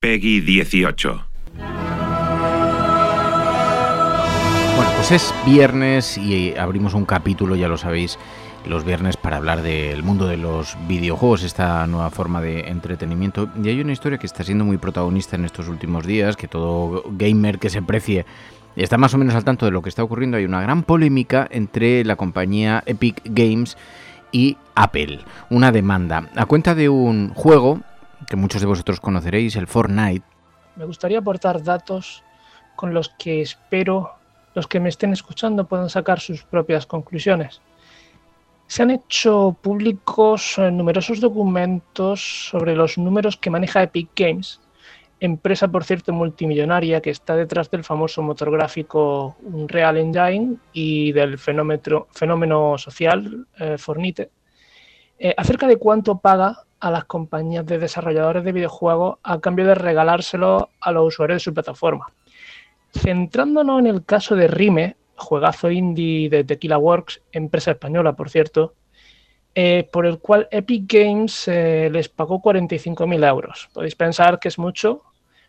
[0.00, 1.24] Peggy 18.
[4.76, 8.16] Bueno, pues es viernes y abrimos un capítulo, ya lo sabéis,
[8.64, 13.50] los viernes para hablar del mundo de los videojuegos, esta nueva forma de entretenimiento.
[13.60, 17.02] Y hay una historia que está siendo muy protagonista en estos últimos días, que todo
[17.10, 18.24] gamer que se precie
[18.76, 20.36] está más o menos al tanto de lo que está ocurriendo.
[20.36, 23.76] Hay una gran polémica entre la compañía Epic Games
[24.30, 25.22] y Apple.
[25.50, 27.80] Una demanda a cuenta de un juego
[28.28, 30.24] que muchos de vosotros conoceréis, el Fortnite.
[30.76, 32.22] Me gustaría aportar datos
[32.76, 34.18] con los que espero
[34.54, 37.60] los que me estén escuchando puedan sacar sus propias conclusiones.
[38.66, 44.60] Se han hecho públicos eh, numerosos documentos sobre los números que maneja Epic Games,
[45.20, 51.38] empresa por cierto multimillonaria que está detrás del famoso motor gráfico Unreal Engine y del
[51.38, 54.30] fenómeno, social eh, Fornite,
[55.18, 59.74] eh, acerca de cuánto paga a las compañías de desarrolladores de videojuegos a cambio de
[59.74, 62.12] regalárselo a los usuarios de su plataforma.
[62.92, 68.74] Centrándonos en el caso de Rime, juegazo indie de Tequila Works, empresa española, por cierto,
[69.54, 73.68] eh, por el cual Epic Games eh, les pagó 45.000 euros.
[73.72, 75.02] Podéis pensar que es mucho,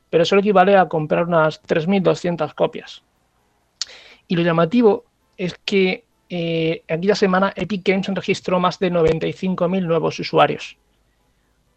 [0.09, 3.03] pero eso equivale a comprar unas 3.200 copias.
[4.27, 5.05] Y lo llamativo
[5.37, 10.77] es que eh, aquella semana Epic Games registró más de 95.000 nuevos usuarios.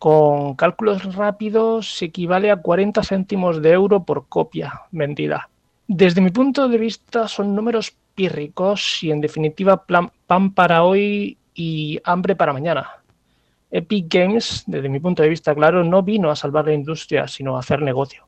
[0.02, 5.48] Con cálculos rápidos se equivale a 40 céntimos de euro por copia vendida.
[5.86, 12.00] Desde mi punto de vista son números pírricos y en definitiva pan para hoy y
[12.02, 12.90] hambre para mañana.
[13.70, 17.54] Epic Games, desde mi punto de vista, claro, no vino a salvar la industria, sino
[17.56, 18.26] a hacer negocio.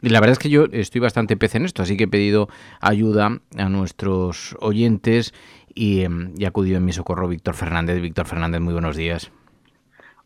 [0.00, 2.48] La verdad es que yo estoy bastante pez en esto, así que he pedido
[2.80, 5.34] ayuda a nuestros oyentes
[5.74, 8.00] y, em, y ha acudido en mi socorro Víctor Fernández.
[8.00, 9.32] Víctor Fernández, muy buenos días.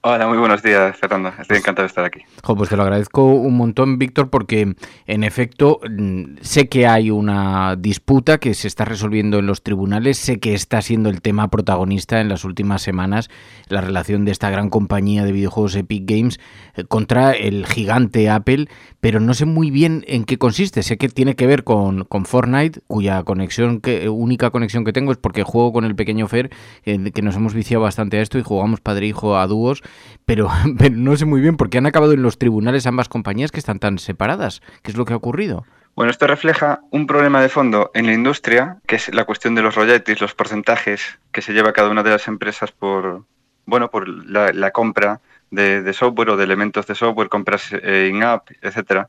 [0.05, 1.33] Hola, muy buenos días, Fernando.
[1.41, 2.23] Estoy encantado de estar aquí.
[2.43, 4.75] pues te lo agradezco un montón, Víctor, porque
[5.07, 10.19] en efecto mm, sé que hay una disputa que se está resolviendo en los tribunales,
[10.19, 13.31] sé que está siendo el tema protagonista en las últimas semanas
[13.69, 16.41] la relación de esta gran compañía de videojuegos Epic Games
[16.75, 18.67] eh, contra el gigante Apple,
[19.01, 20.83] pero no sé muy bien en qué consiste.
[20.83, 25.13] Sé que tiene que ver con, con Fortnite, cuya conexión, que, única conexión que tengo
[25.13, 26.51] es porque juego con el pequeño Fer,
[26.85, 29.81] eh, que nos hemos viciado bastante a esto y jugamos padre e hijo a dúos
[30.27, 30.51] pero,
[30.93, 33.79] no sé muy bien por qué han acabado en los tribunales ambas compañías que están
[33.79, 34.63] tan separadas.
[34.83, 35.65] ¿Qué es lo que ha ocurrido?
[35.95, 39.63] Bueno, esto refleja un problema de fondo en la industria, que es la cuestión de
[39.63, 43.25] los royalties, los porcentajes que se lleva cada una de las empresas por,
[43.67, 45.21] bueno, por la, compra
[45.51, 49.09] de, software o de elementos de software, compras eh, in-app, etcétera.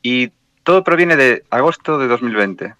[0.00, 2.74] Y todo proviene de agosto de 2020.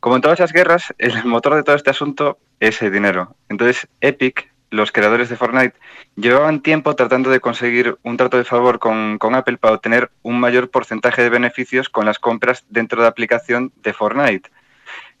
[0.00, 3.36] Como en todas las guerras, el motor de todo este asunto es el dinero.
[3.48, 5.76] Entonces, Epic los creadores de Fortnite
[6.16, 10.70] llevaban tiempo tratando de conseguir un trato de favor con, Apple para obtener un mayor
[10.70, 14.50] porcentaje de beneficios con las compras dentro de la aplicación de Fortnite.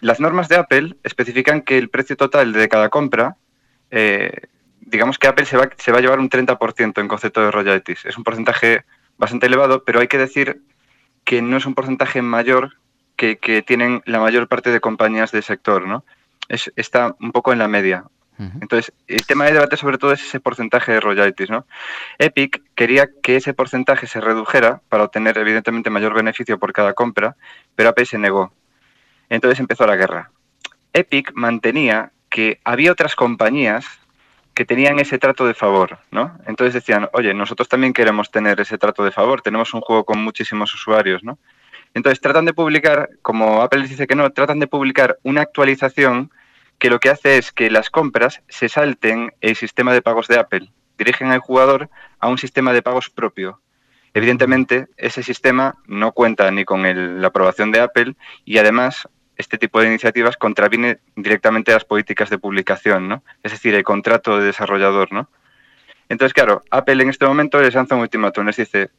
[0.00, 3.36] Las normas de Apple especifican que el precio total de cada compra,
[3.90, 4.32] eh,
[4.80, 8.06] digamos que Apple se va, se va a llevar un 30% en concepto de royalties.
[8.06, 8.84] Es un porcentaje
[9.18, 10.62] bastante elevado, pero hay que decir
[11.24, 12.78] que no es un porcentaje mayor
[13.16, 16.04] que, tienen la mayor parte de compañías del sector, ¿no?
[16.48, 18.04] está un poco en la media.
[18.38, 21.66] Entonces, el tema de debate sobre todo es ese porcentaje de royalties, ¿no?
[22.18, 27.36] Epic quería que ese porcentaje se redujera para obtener evidentemente mayor beneficio por cada compra,
[27.76, 28.52] pero Apple se negó.
[29.28, 30.30] Entonces empezó la guerra.
[30.92, 33.86] Epic mantenía que había otras compañías
[34.54, 36.36] que tenían ese trato de favor, ¿no?
[36.46, 40.22] Entonces decían, oye, nosotros también queremos tener ese trato de favor, tenemos un juego con
[40.22, 41.38] muchísimos usuarios, ¿no?
[41.94, 46.30] Entonces tratan de publicar, como Apple les dice que no, tratan de publicar una actualización
[46.82, 50.40] que lo que hace es que las compras se salten el sistema de pagos de
[50.40, 51.88] Apple, dirigen al jugador
[52.18, 53.60] a un sistema de pagos propio.
[54.14, 56.82] Evidentemente, ese sistema no cuenta ni con
[57.22, 62.38] la aprobación de Apple y además este tipo de iniciativas contraviene directamente las políticas de
[62.38, 63.22] publicación, ¿no?
[63.44, 65.30] Es decir, el contrato de desarrollador, ¿no?
[66.08, 68.90] Entonces, claro, Apple en este momento les lanza un ultimátum, les dice,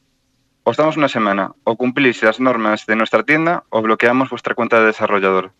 [0.63, 4.79] os damos una semana, o cumplís las normas de nuestra tienda o bloqueamos vuestra cuenta
[4.79, 5.51] de desarrollador.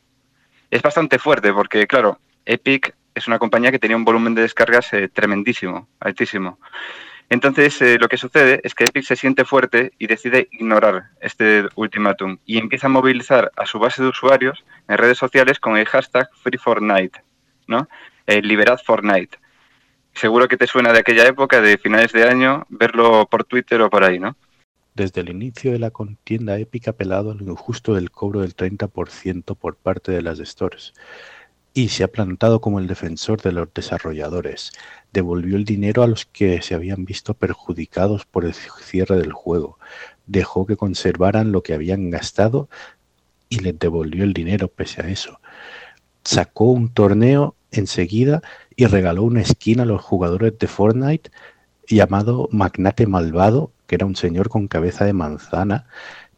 [0.74, 2.18] Es bastante fuerte porque, claro,
[2.48, 6.58] Epic es una compañía que tenía un volumen de descargas eh, tremendísimo, altísimo.
[7.30, 11.66] Entonces, eh, lo que sucede es que Epic se siente fuerte y decide ignorar este
[11.76, 15.86] ultimátum y empieza a movilizar a su base de usuarios en redes sociales con el
[15.86, 17.22] hashtag FreeFortnite,
[17.68, 17.88] ¿no?
[18.84, 19.38] Fortnite.
[20.16, 23.92] Seguro que te suena de aquella época, de finales de año, verlo por Twitter o
[23.92, 24.36] por ahí, ¿no?
[24.96, 29.56] Desde el inicio de la contienda, Epic ha apelado al injusto del cobro del 30%
[29.56, 30.94] por parte de las stores
[31.74, 34.72] y se ha plantado como el defensor de los desarrolladores.
[35.12, 39.80] Devolvió el dinero a los que se habían visto perjudicados por el cierre del juego.
[40.28, 42.70] Dejó que conservaran lo que habían gastado
[43.50, 45.40] y les devolvió el dinero pese a eso.
[46.24, 48.44] Sacó un torneo enseguida
[48.76, 51.32] y regaló una skin a los jugadores de Fortnite
[51.88, 55.86] llamado Magnate Malvado, que era un señor con cabeza de manzana,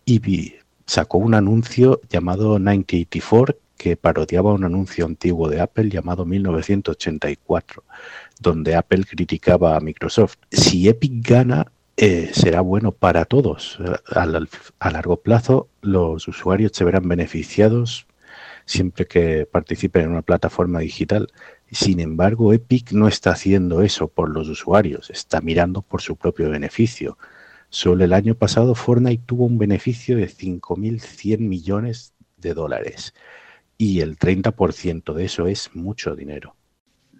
[0.06, 0.56] y
[0.86, 7.84] sacó un anuncio llamado 1984 que parodiaba un anuncio antiguo de Apple llamado 1984,
[8.40, 10.38] donde Apple criticaba a Microsoft.
[10.50, 13.78] Si Epic gana, eh, será bueno para todos.
[14.80, 18.08] a largo plazo, los usuarios se verán beneficiados
[18.66, 21.32] siempre que participen en una plataforma digital.
[21.72, 26.50] Sin embargo, Epic no está haciendo eso por los usuarios, está mirando por su propio
[26.50, 27.18] beneficio.
[27.70, 33.14] Solo el año pasado Fortnite tuvo un beneficio de 5.100 millones de dólares
[33.78, 36.56] y el 30% de eso es mucho dinero.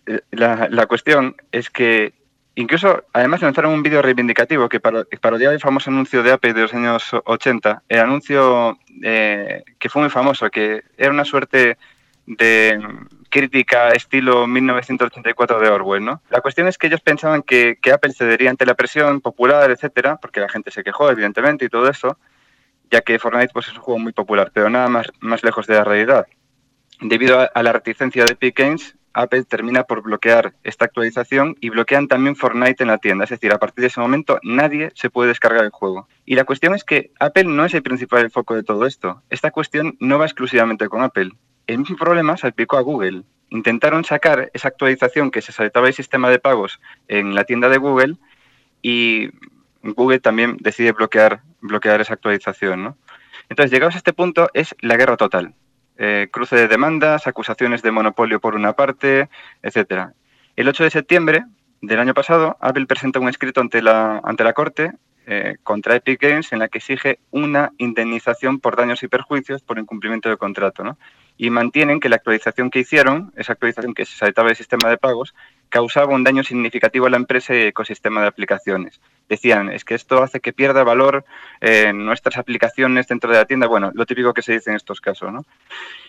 [0.06, 2.14] Eh, la, cuestión es que
[2.56, 6.74] incluso, además lanzaron un vídeo reivindicativo que parodiaba el famoso anuncio de Apple de los
[6.74, 11.78] años 80, el anuncio eh, que fue muy famoso, que era una suerte
[12.26, 12.80] de
[13.30, 16.22] crítica estilo 1984 de Orwell, ¿no?
[16.30, 20.40] La cuestión es que ellos pensaban que, Apple cedería ante la presión popular, etcétera, porque
[20.40, 22.18] la gente se quejó, evidentemente, y todo eso,
[22.90, 25.76] ya que Fortnite pues, es un juego muy popular, pero nada más, más lejos de
[25.76, 26.28] la realidad.
[27.02, 28.58] Debido a, la reticencia de Epic
[29.16, 33.24] Apple termina por bloquear esta actualización y bloquean también Fortnite en la tienda.
[33.24, 36.08] Es decir, a partir de ese momento nadie se puede descargar el juego.
[36.26, 39.24] Y la cuestión es que Apple no es el principal foco de todo esto.
[39.30, 41.32] Esta cuestión no va exclusivamente con Apple.
[41.66, 43.24] El mismo problema salpicó a Google.
[43.50, 47.78] Intentaron sacar esa actualización que se saltaba el sistema de pagos en la tienda de
[47.78, 48.18] Google
[48.82, 49.30] y
[49.82, 52.98] Google también decide bloquear, bloquear esa actualización.
[53.48, 55.54] Entonces, llegados a este punto, es la guerra total.
[55.98, 59.30] Eh, cruce de demandas, acusaciones de monopolio por una parte,
[59.62, 60.14] etcétera.
[60.56, 61.46] El 8 de septiembre
[61.82, 64.92] del año pasado, Apple presenta un escrito ante la, ante la Corte
[65.28, 69.80] eh, contra Epic Games en la que exige una indemnización por daños y perjuicios por
[69.80, 70.84] incumplimiento del contrato.
[70.84, 70.98] ¿no?
[71.38, 74.98] Y mantienen que la actualización que hicieron, esa actualización que se saltaba del sistema de
[74.98, 75.34] pagos,
[75.76, 79.02] causaba un daño significativo a la empresa y ecosistema de aplicaciones.
[79.28, 81.26] Decían, es que esto hace que pierda valor
[81.94, 83.68] nuestras aplicaciones dentro de la tienda.
[83.68, 85.44] Bueno, lo típico que se dice en estos casos, ¿no?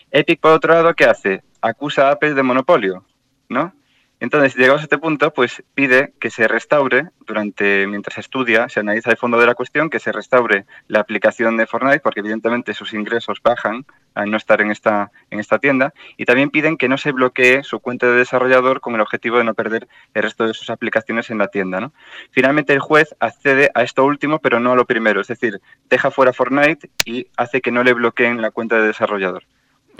[0.09, 1.43] Epic, por otro lado, ¿qué hace?
[1.61, 3.03] Acusa a Apple de monopolio,
[3.49, 3.73] ¿no?
[4.19, 9.11] Entonces, llegados a este punto, pues pide que se restaure, durante mientras estudia, se analiza
[9.11, 12.93] el fondo de la cuestión, que se restaure la aplicación de Fortnite, porque evidentemente sus
[12.93, 16.97] ingresos bajan al no estar en esta, en esta tienda, y también piden que no
[16.97, 20.55] se bloquee su cuenta de desarrollador con el objetivo de no perder el resto de
[20.55, 21.79] sus aplicaciones en la tienda.
[21.79, 21.93] ¿no?
[22.31, 25.61] Finalmente, el juez accede a esto último, pero no a lo primero, es decir,
[25.91, 29.43] deja fuera Fortnite y hace que no le bloqueen la cuenta de desarrollador.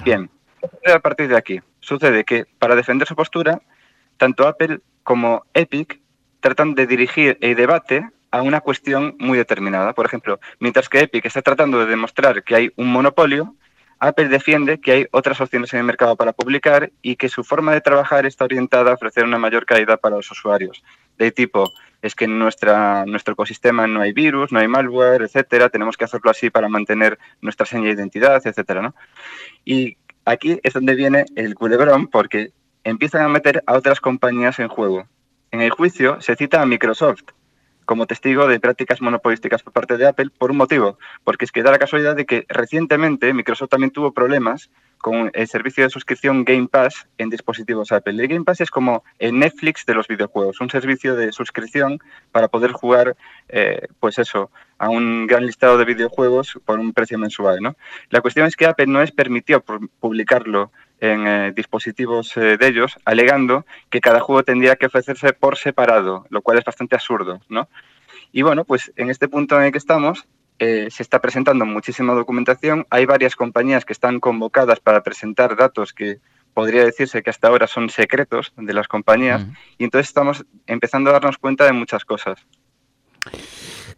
[0.04, 0.32] Bien,
[0.92, 1.62] a partir de aquí?
[1.80, 3.62] Sucede que para defender su postura,
[4.18, 6.02] tanto Apple como Epic
[6.40, 9.94] tratan de dirigir el debate a una cuestión muy determinada.
[9.94, 13.56] Por ejemplo, mientras que Epic está tratando de demostrar que hay un monopolio,
[14.00, 17.74] Apple defiende que hay otras opciones en el mercado para publicar y que su forma
[17.74, 20.84] de trabajar está orientada a ofrecer una mayor calidad para los usuarios.
[21.18, 21.72] De tipo,
[22.04, 26.30] es que en nuestro ecosistema no hay virus, no hay malware, etcétera, tenemos que hacerlo
[26.30, 28.94] así para mantener nuestra seña de identidad, etcétera, ¿no?
[29.66, 32.52] Y aquí es donde viene el culebrón, porque
[32.90, 35.08] empiezan a meter a otras compañías en juego.
[35.52, 37.24] En el juicio se cita a Microsoft
[37.86, 41.64] como testigo de prácticas monopolísticas por parte de Apple por un motivo, porque es que
[41.64, 46.44] da la casualidad de que recientemente Microsoft también tuvo problemas con el servicio de suscripción
[46.44, 48.22] Game Pass en dispositivos Apple.
[48.22, 52.00] El Game Pass es como el Netflix de los videojuegos, un servicio de suscripción
[52.32, 53.16] para poder jugar,
[53.50, 57.60] eh, pues eso, a un gran listado de videojuegos por un precio mensual.
[57.62, 57.76] ¿no?
[58.10, 59.64] La cuestión es que Apple no es permitió
[60.00, 65.58] publicarlo en eh, dispositivos eh, de ellos, alegando que cada juego tendría que ofrecerse por
[65.58, 67.70] separado, lo cual es bastante absurdo, ¿no?
[68.32, 70.28] Y bueno, pues en este punto en el que estamos,
[70.60, 72.86] eh, se está presentando muchísima documentación.
[72.90, 76.20] Hay varias compañías que están convocadas para presentar datos que
[76.54, 79.46] podría decirse que hasta ahora son secretos de las compañías.
[79.78, 82.40] Y entonces estamos empezando a darnos cuenta de muchas cosas.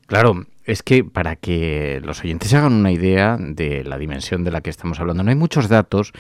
[0.08, 4.52] Claro, es que para que los oyentes se hagan una idea de la dimensión de
[4.52, 6.12] la que estamos hablando, no hay muchos datos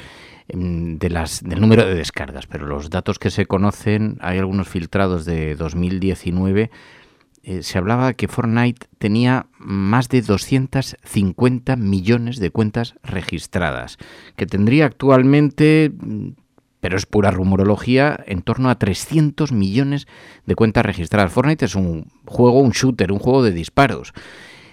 [0.47, 4.69] em, de las, del número de descargas, pero los datos que se conocen, hay algunos
[4.69, 6.71] filtrados de 2019
[7.43, 13.97] eh, se hablaba que Fortnite tenía más de 250 millones de cuentas registradas,
[14.35, 16.29] que tendría actualmente, mm,
[16.81, 20.07] pero es pura rumorología, en torno a 300 millones
[20.45, 21.31] de cuentas registradas.
[21.31, 24.13] Fortnite es un juego, un shooter, un juego de disparos.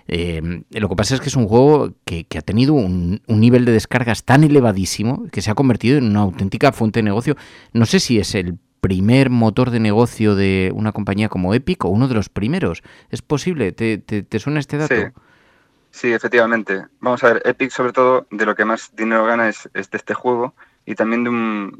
[0.08, 3.72] Eh, lo que pasa es que es un juego que, ha tenido un, nivel de
[3.72, 7.36] descargas tan elevadísimo que se ha convertido en una auténtica fuente de negocio.
[7.72, 11.88] No sé si es el primer motor de negocio de una compañía como Epic o
[11.88, 12.82] uno de los primeros.
[13.10, 13.72] ¿Es posible?
[13.72, 14.94] ¿Te, suena este dato?
[15.90, 16.12] Sí.
[16.12, 16.86] efectivamente.
[17.00, 20.14] Vamos a ver, Epic sobre todo de lo que más dinero gana es, de este
[20.14, 20.54] juego
[20.84, 21.24] y también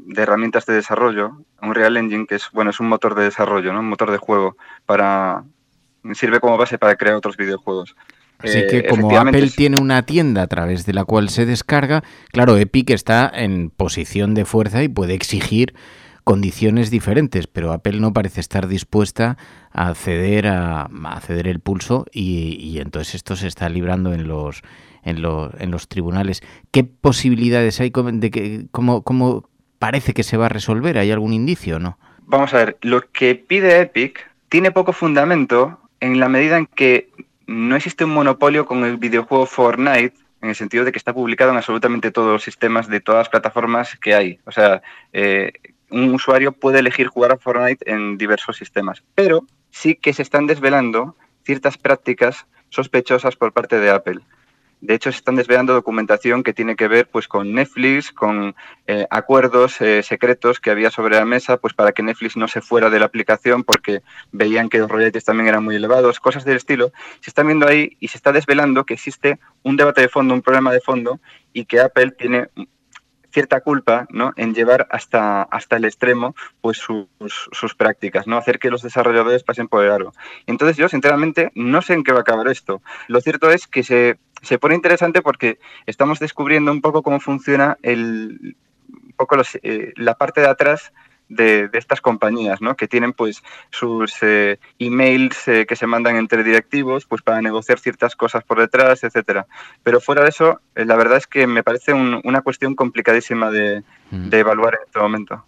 [0.07, 1.43] de, herramientas de desarrollo.
[1.61, 3.79] Un Real Engine que es, bueno, es un motor de desarrollo, ¿no?
[3.79, 5.43] un motor de juego para
[6.13, 7.95] sirve como base para crear otros videojuegos.
[8.39, 12.03] Así que eh, como Apple tiene una tienda a través de la cual se descarga,
[12.31, 15.73] claro, Epic está en posición de fuerza y puede exigir
[16.27, 19.37] condiciones diferentes, pero Apple no parece estar dispuesta
[19.71, 20.89] a ceder a,
[21.21, 24.61] ceder el pulso y, entonces esto se está librando en los
[25.03, 26.43] en, en los tribunales.
[26.71, 29.47] ¿Qué posibilidades hay de que cómo, cómo
[29.79, 30.97] parece que se va a resolver?
[30.97, 31.97] ¿Hay algún indicio o no?
[32.23, 37.09] Vamos a ver, lo que pide Epic tiene poco fundamento en la medida en que
[37.45, 41.51] no existe un monopolio con el videojuego Fortnite en el sentido de que está publicado
[41.51, 44.39] en absolutamente todos los sistemas de todas las plataformas que hay.
[44.45, 44.81] O sea,
[45.13, 45.53] eh,
[45.89, 50.47] un usuario puede elegir jugar a Fortnite en diversos sistemas, pero sí que se están
[50.47, 54.21] desvelando ciertas prácticas sospechosas por parte de Apple.
[54.79, 59.07] De hecho, se están desvelando documentación que tiene que ver pues, con Netflix, con eh,
[59.09, 62.91] acuerdos eh, secretos que había sobre la mesa pues, para que Netflix no se fuera
[62.91, 66.91] de la aplicación porque veían que los royalties también eran muy elevados, cosas del estilo.
[67.21, 70.43] Se están viendo ahí y se está desvelando que existe un debate de fondo, un
[70.43, 71.19] problema de fondo
[71.53, 72.49] y que Apple tiene
[73.37, 74.33] cierta culpa ¿no?
[74.35, 77.05] en llevar hasta, hasta el extremo pues sus,
[77.51, 78.35] sus, prácticas, ¿no?
[78.35, 80.11] hacer que los desarrolladores pasen por el aro.
[80.47, 82.81] Entonces yo sinceramente no sé en qué va a acabar esto.
[83.07, 87.77] Lo cierto es que se, se pone interesante porque estamos descubriendo un poco cómo funciona
[87.83, 88.55] el,
[88.91, 90.91] un poco los, eh, la parte de atrás
[91.29, 92.75] de, estas compañías, ¿no?
[92.75, 97.79] Que tienen pues sus eh, emails eh, que se mandan entre directivos pues para negociar
[97.79, 99.47] ciertas cosas por detrás, etcétera.
[99.83, 103.83] Pero fuera de eso, eh, la verdad es que me parece una cuestión complicadísima de,
[104.11, 104.33] mm.
[104.33, 105.45] evaluar en este momento.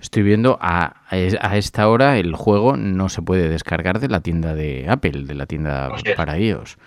[0.00, 4.54] Estoy viendo a, a, esta hora el juego no se puede descargar de la tienda
[4.54, 6.78] de Apple, de la tienda para iOS.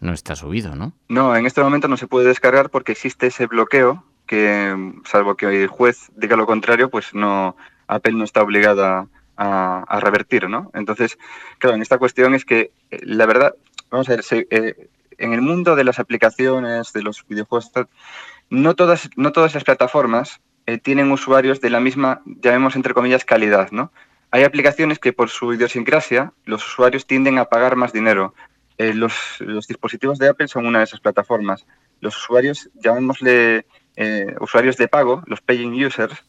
[0.00, 0.92] No está subido, ¿no?
[1.08, 5.62] No, en este momento no se puede descargar porque existe ese bloqueo que, salvo que
[5.62, 10.70] el juez diga lo contrario, pues no Apple no está obligada a, revertir, ¿no?
[10.74, 11.18] Entonces,
[11.58, 13.54] claro, en esta cuestión es que eh, la verdad,
[13.90, 14.88] vamos a ver, eh,
[15.18, 17.72] en el mundo de las aplicaciones, de los videojuegos,
[18.50, 23.24] no todas, no todas las plataformas eh, tienen usuarios de la misma, llamemos entre comillas,
[23.24, 23.92] calidad, ¿no?
[24.30, 28.34] Hay aplicaciones que por su idiosincrasia los usuarios tienden a pagar más dinero.
[28.78, 31.66] los, los dispositivos de Apple son una de esas plataformas.
[32.00, 33.64] Los usuarios, llamémosle
[33.96, 36.24] eh, usuarios de pago, los paying users,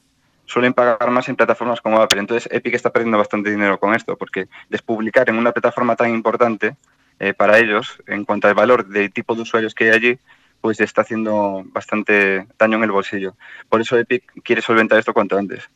[0.46, 2.20] suelen pagar más en plataformas como Apple.
[2.20, 6.76] Entonces Epic está perdiendo bastante dinero con esto, porque despublicar en una plataforma tan importante
[7.20, 10.20] eh, para ellos, en cuanto al valor del tipo de usuarios que hay allí,
[10.62, 13.36] pues está haciendo bastante daño en el bolsillo.
[13.70, 15.70] Por eso Epic quiere solventar esto cuanto antes.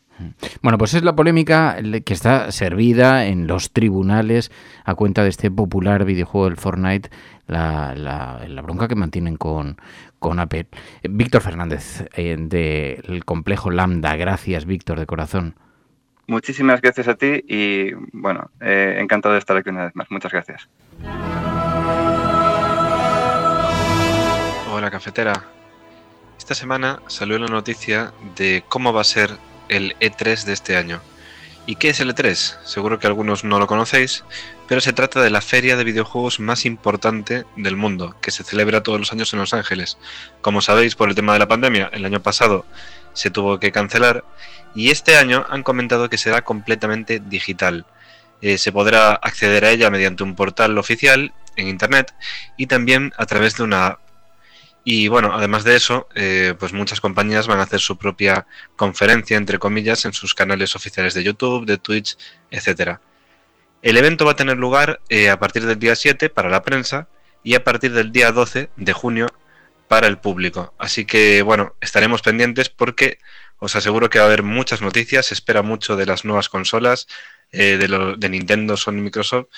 [0.62, 4.52] Bueno, pues es la polémica que está servida en los tribunales
[4.84, 7.10] a cuenta de este popular videojuego del Fortnite,
[7.48, 9.78] la, la, bronca que mantienen con,
[10.20, 10.68] con Apple.
[11.04, 14.16] Víctor Fernández, eh, del complejo Lambda.
[14.16, 15.56] Gracias, Víctor, de corazón.
[16.28, 20.12] Muchísimas gracias a ti y, bueno, eh, encantado de estar aquí una vez más.
[20.12, 20.70] Muchas gracias.
[24.72, 25.44] Hola, cafetera.
[26.38, 29.32] Esta semana salió la noticia de cómo va a ser
[29.70, 31.02] el E3 de este año.
[31.70, 32.64] ¿Y qué es el E3?
[32.64, 34.24] Seguro que algunos no lo conocéis,
[34.68, 38.82] pero se trata de la feria de videojuegos más importante del mundo, que se celebra
[38.82, 40.00] todos los años en Los Ángeles.
[40.42, 42.66] Como sabéis, por el tema de la pandemia, el año pasado
[43.14, 44.26] se tuvo que cancelar
[44.74, 47.86] y este año han comentado que será completamente digital.
[48.42, 52.16] Eh, se podrá acceder a ella mediante un portal oficial en Internet
[52.58, 54.00] y también a través de una
[54.92, 59.38] y bueno, además de eso, eh, pues muchas compañías van a hacer su propia conferencia,
[59.38, 62.18] entre comillas, en sus canales oficiales de YouTube, de Twitch,
[62.50, 63.00] etcétera.
[63.84, 67.08] El evento va a tener lugar eh, a partir del día 7 para la prensa
[67.44, 69.28] y a partir del día 12 de junio
[69.88, 70.74] para el público.
[70.80, 73.20] Así que bueno, estaremos pendientes porque
[73.60, 77.06] os aseguro que va a haber muchas noticias, se espera mucho de las nuevas consolas
[77.52, 79.50] eh, de, lo, de Nintendo, Sony, Microsoft.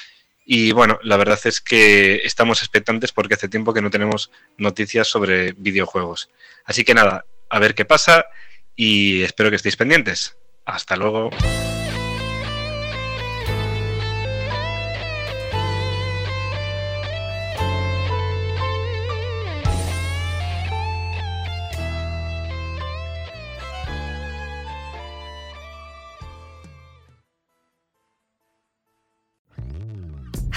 [0.45, 5.07] Y bueno, la verdad es que estamos expectantes porque hace tiempo que no tenemos noticias
[5.07, 6.29] sobre videojuegos.
[6.65, 8.25] Así que nada, a ver qué pasa
[8.75, 10.37] y espero que estéis pendientes.
[10.65, 11.29] Hasta luego.